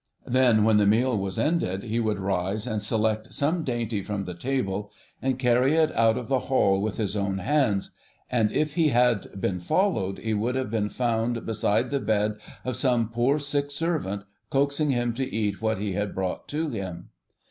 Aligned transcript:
Then, 0.25 0.63
when 0.63 0.77
the 0.77 0.87
meal 0.87 1.15
was 1.15 1.37
ended 1.37 1.83
he 1.83 1.99
would 1.99 2.17
rise, 2.17 2.65
and 2.65 2.81
select 2.81 3.35
some 3.35 3.63
dainty 3.63 4.01
from 4.01 4.25
the 4.25 4.33
table, 4.33 4.89
and 5.21 5.37
carry 5.37 5.75
it 5.75 5.95
out 5.95 6.17
of 6.17 6.27
the 6.27 6.39
hall 6.49 6.81
with 6.81 6.97
his 6.97 7.15
own 7.15 7.37
hands; 7.37 7.91
and 8.27 8.51
if 8.51 8.73
he 8.73 8.87
had 8.87 9.27
been 9.39 9.59
followed, 9.59 10.17
he 10.17 10.33
would 10.33 10.55
have 10.55 10.71
been 10.71 10.89
found 10.89 11.45
beside 11.45 11.91
the 11.91 11.99
bed 11.99 12.37
of 12.65 12.75
some 12.75 13.09
poor 13.09 13.37
sick 13.37 13.69
servant, 13.69 14.23
coaxing 14.49 14.89
him 14.89 15.13
to 15.13 15.31
eat 15.31 15.61
what 15.61 15.77
he 15.77 15.93
had 15.93 16.15
brought 16.15 16.47
to 16.47 16.71
him. 16.71 17.09